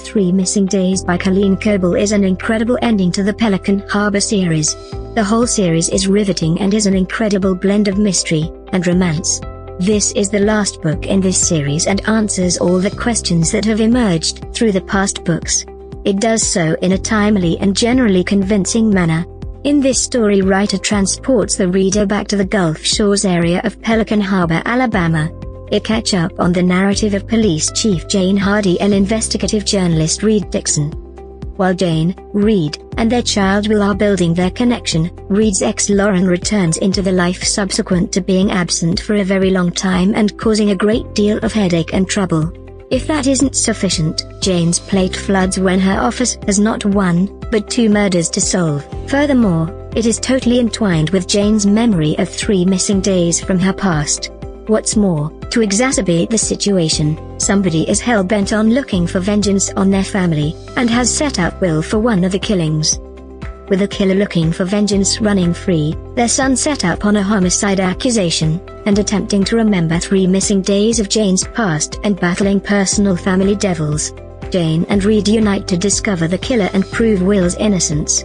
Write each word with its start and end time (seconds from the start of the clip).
Three 0.00 0.32
Missing 0.32 0.66
Days 0.66 1.04
by 1.04 1.16
Colleen 1.16 1.56
Coble 1.56 1.94
is 1.94 2.12
an 2.12 2.24
incredible 2.24 2.78
ending 2.82 3.12
to 3.12 3.22
the 3.22 3.32
Pelican 3.32 3.80
Harbor 3.88 4.20
series. 4.20 4.74
The 5.14 5.24
whole 5.24 5.46
series 5.46 5.88
is 5.88 6.08
riveting 6.08 6.60
and 6.60 6.74
is 6.74 6.86
an 6.86 6.94
incredible 6.94 7.54
blend 7.54 7.88
of 7.88 7.98
mystery 7.98 8.50
and 8.72 8.86
romance. 8.86 9.40
This 9.78 10.12
is 10.12 10.30
the 10.30 10.40
last 10.40 10.82
book 10.82 11.06
in 11.06 11.20
this 11.20 11.38
series 11.38 11.86
and 11.86 12.06
answers 12.08 12.58
all 12.58 12.78
the 12.78 12.90
questions 12.90 13.52
that 13.52 13.64
have 13.64 13.80
emerged 13.80 14.52
through 14.54 14.72
the 14.72 14.80
past 14.80 15.24
books. 15.24 15.64
It 16.04 16.20
does 16.20 16.42
so 16.42 16.76
in 16.82 16.92
a 16.92 16.98
timely 16.98 17.58
and 17.58 17.76
generally 17.76 18.24
convincing 18.24 18.90
manner. 18.90 19.24
In 19.64 19.80
this 19.80 20.02
story 20.02 20.40
writer 20.40 20.78
transports 20.78 21.56
the 21.56 21.68
reader 21.68 22.06
back 22.06 22.26
to 22.28 22.36
the 22.36 22.44
Gulf 22.44 22.84
Shores 22.84 23.24
area 23.24 23.60
of 23.64 23.80
Pelican 23.82 24.20
Harbor, 24.20 24.62
Alabama, 24.64 25.30
it 25.70 25.84
catch 25.84 26.14
up 26.14 26.32
on 26.38 26.52
the 26.52 26.62
narrative 26.62 27.14
of 27.14 27.26
Police 27.26 27.70
Chief 27.72 28.08
Jane 28.08 28.36
Hardy 28.36 28.80
and 28.80 28.92
investigative 28.92 29.64
journalist 29.64 30.22
Reed 30.22 30.50
Dixon. 30.50 30.90
While 31.56 31.74
Jane, 31.74 32.14
Reed, 32.32 32.78
and 32.96 33.12
their 33.12 33.22
child 33.22 33.68
Will 33.68 33.82
are 33.82 33.94
building 33.94 34.32
their 34.32 34.50
connection, 34.50 35.10
Reed's 35.28 35.62
ex 35.62 35.90
Lauren 35.90 36.26
returns 36.26 36.78
into 36.78 37.02
the 37.02 37.12
life 37.12 37.44
subsequent 37.44 38.12
to 38.12 38.20
being 38.20 38.50
absent 38.50 39.00
for 39.00 39.16
a 39.16 39.24
very 39.24 39.50
long 39.50 39.70
time 39.70 40.14
and 40.14 40.38
causing 40.38 40.70
a 40.70 40.76
great 40.76 41.14
deal 41.14 41.38
of 41.38 41.52
headache 41.52 41.92
and 41.92 42.08
trouble. 42.08 42.50
If 42.90 43.06
that 43.06 43.26
isn't 43.26 43.54
sufficient, 43.54 44.24
Jane's 44.40 44.78
plate 44.78 45.14
floods 45.14 45.60
when 45.60 45.78
her 45.80 46.00
office 46.00 46.38
has 46.46 46.58
not 46.58 46.84
one, 46.84 47.38
but 47.50 47.70
two 47.70 47.88
murders 47.88 48.28
to 48.30 48.40
solve. 48.40 48.84
Furthermore, 49.08 49.68
it 49.94 50.06
is 50.06 50.18
totally 50.18 50.58
entwined 50.58 51.10
with 51.10 51.28
Jane's 51.28 51.66
memory 51.66 52.16
of 52.18 52.28
three 52.28 52.64
missing 52.64 53.00
days 53.00 53.38
from 53.38 53.58
her 53.58 53.72
past. 53.72 54.30
What's 54.66 54.96
more, 54.96 55.30
to 55.50 55.60
exacerbate 55.60 56.30
the 56.30 56.38
situation, 56.38 57.38
somebody 57.40 57.88
is 57.88 58.00
hell-bent 58.00 58.52
on 58.52 58.70
looking 58.70 59.06
for 59.06 59.20
vengeance 59.20 59.70
on 59.72 59.90
their 59.90 60.04
family, 60.04 60.54
and 60.76 60.88
has 60.88 61.14
set 61.14 61.38
up 61.38 61.60
Will 61.60 61.82
for 61.82 61.98
one 61.98 62.24
of 62.24 62.32
the 62.32 62.38
killings. 62.38 62.98
With 63.68 63.78
the 63.78 63.88
killer 63.88 64.14
looking 64.14 64.52
for 64.52 64.64
vengeance 64.64 65.20
running 65.20 65.54
free, 65.54 65.94
their 66.14 66.28
son 66.28 66.56
set 66.56 66.84
up 66.84 67.04
on 67.04 67.16
a 67.16 67.22
homicide 67.22 67.78
accusation, 67.78 68.60
and 68.86 68.98
attempting 68.98 69.44
to 69.44 69.56
remember 69.56 69.98
three 69.98 70.26
missing 70.26 70.62
days 70.62 70.98
of 70.98 71.08
Jane's 71.08 71.46
past 71.48 72.00
and 72.02 72.18
battling 72.18 72.60
personal 72.60 73.16
family 73.16 73.54
devils. 73.54 74.12
Jane 74.50 74.84
and 74.88 75.04
Reed 75.04 75.28
unite 75.28 75.68
to 75.68 75.76
discover 75.76 76.26
the 76.26 76.38
killer 76.38 76.68
and 76.72 76.84
prove 76.90 77.22
Will's 77.22 77.54
innocence. 77.56 78.24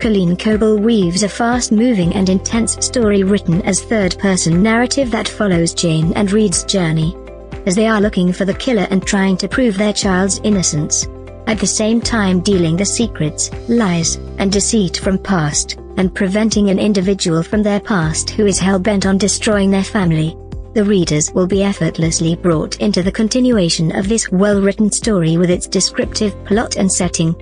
Colleen 0.00 0.34
Coble 0.34 0.78
weaves 0.78 1.24
a 1.24 1.28
fast-moving 1.28 2.14
and 2.14 2.30
intense 2.30 2.82
story 2.84 3.22
written 3.22 3.60
as 3.62 3.82
third-person 3.82 4.62
narrative 4.62 5.10
that 5.10 5.28
follows 5.28 5.74
Jane 5.74 6.14
and 6.14 6.32
Reed's 6.32 6.64
journey. 6.64 7.14
As 7.66 7.76
they 7.76 7.86
are 7.86 8.00
looking 8.00 8.32
for 8.32 8.46
the 8.46 8.54
killer 8.54 8.86
and 8.90 9.06
trying 9.06 9.36
to 9.36 9.46
prove 9.46 9.76
their 9.76 9.92
child's 9.92 10.40
innocence. 10.42 11.06
At 11.46 11.58
the 11.58 11.66
same 11.66 12.00
time 12.00 12.40
dealing 12.40 12.78
the 12.78 12.84
secrets, 12.86 13.50
lies, 13.68 14.16
and 14.38 14.50
deceit 14.50 14.96
from 14.96 15.18
past, 15.18 15.78
and 15.98 16.14
preventing 16.14 16.70
an 16.70 16.78
individual 16.78 17.42
from 17.42 17.62
their 17.62 17.80
past 17.80 18.30
who 18.30 18.46
is 18.46 18.58
hell-bent 18.58 19.04
on 19.04 19.18
destroying 19.18 19.70
their 19.70 19.84
family. 19.84 20.34
The 20.72 20.84
readers 20.84 21.30
will 21.32 21.46
be 21.46 21.62
effortlessly 21.62 22.36
brought 22.36 22.80
into 22.80 23.02
the 23.02 23.12
continuation 23.12 23.94
of 23.94 24.08
this 24.08 24.32
well-written 24.32 24.90
story 24.92 25.36
with 25.36 25.50
its 25.50 25.66
descriptive 25.66 26.42
plot 26.46 26.76
and 26.76 26.90
setting, 26.90 27.34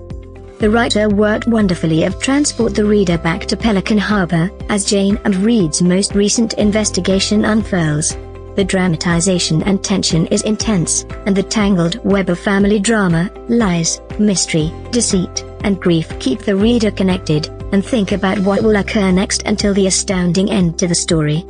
the 0.58 0.68
writer 0.68 1.08
worked 1.08 1.46
wonderfully 1.46 2.02
of 2.02 2.20
transport 2.20 2.74
the 2.74 2.84
reader 2.84 3.16
back 3.16 3.46
to 3.46 3.56
Pelican 3.56 3.98
Harbor, 3.98 4.50
as 4.68 4.84
Jane 4.84 5.18
and 5.24 5.36
Reed's 5.36 5.82
most 5.82 6.14
recent 6.14 6.54
investigation 6.54 7.44
unfurls. 7.44 8.16
The 8.56 8.64
dramatization 8.64 9.62
and 9.62 9.84
tension 9.84 10.26
is 10.26 10.42
intense, 10.42 11.04
and 11.26 11.36
the 11.36 11.44
tangled 11.44 12.04
web 12.04 12.28
of 12.28 12.40
family 12.40 12.80
drama, 12.80 13.30
lies, 13.48 14.00
mystery, 14.18 14.72
deceit, 14.90 15.44
and 15.62 15.80
grief 15.80 16.18
keep 16.18 16.40
the 16.40 16.56
reader 16.56 16.90
connected, 16.90 17.46
and 17.72 17.84
think 17.84 18.10
about 18.10 18.40
what 18.40 18.62
will 18.62 18.76
occur 18.76 19.12
next 19.12 19.44
until 19.44 19.74
the 19.74 19.86
astounding 19.86 20.50
end 20.50 20.76
to 20.80 20.88
the 20.88 20.94
story. 20.94 21.46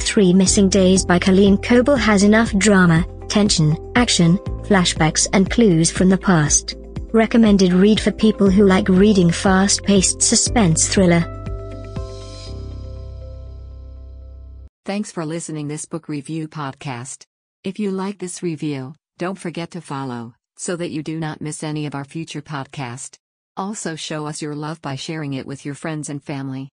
Three 0.00 0.34
Missing 0.34 0.68
Days 0.68 1.06
by 1.06 1.18
Colleen 1.18 1.56
Coble 1.56 1.96
has 1.96 2.24
enough 2.24 2.54
drama, 2.58 3.06
tension, 3.28 3.74
action, 3.96 4.36
flashbacks 4.64 5.26
and 5.32 5.50
clues 5.50 5.90
from 5.90 6.10
the 6.10 6.18
past. 6.18 6.76
Recommended 7.14 7.72
read 7.72 8.00
for 8.00 8.10
people 8.10 8.50
who 8.50 8.66
like 8.66 8.88
reading 8.88 9.30
fast-paced 9.30 10.20
suspense 10.20 10.88
thriller. 10.88 11.22
Thanks 14.84 15.12
for 15.12 15.24
listening 15.24 15.68
this 15.68 15.84
book 15.84 16.08
review 16.08 16.48
podcast. 16.48 17.22
If 17.62 17.78
you 17.78 17.92
like 17.92 18.18
this 18.18 18.42
review, 18.42 18.96
don't 19.16 19.38
forget 19.38 19.70
to 19.70 19.80
follow 19.80 20.34
so 20.56 20.74
that 20.74 20.90
you 20.90 21.04
do 21.04 21.20
not 21.20 21.40
miss 21.40 21.62
any 21.62 21.86
of 21.86 21.94
our 21.94 22.04
future 22.04 22.42
podcast. 22.42 23.14
Also 23.56 23.94
show 23.94 24.26
us 24.26 24.42
your 24.42 24.56
love 24.56 24.82
by 24.82 24.96
sharing 24.96 25.34
it 25.34 25.46
with 25.46 25.64
your 25.64 25.76
friends 25.76 26.10
and 26.10 26.20
family. 26.20 26.72